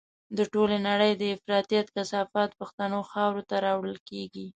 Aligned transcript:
د 0.37 0.39
ټولې 0.53 0.77
نړۍ 0.89 1.11
د 1.17 1.23
افراطيت 1.35 1.87
کثافات 1.95 2.49
پښتنو 2.61 2.99
خاورو 3.11 3.41
ته 3.49 3.55
راوړل 3.65 3.97
کېږي. 4.09 4.45